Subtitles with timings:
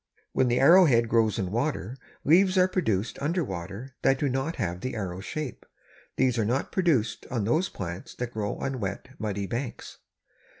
[0.31, 4.55] When the Arrow Head grows in water leaves are produced under water that do not
[4.55, 5.63] have the arrow shape.
[6.15, 9.99] These are not produced on those plants that grow on wet, muddy banks.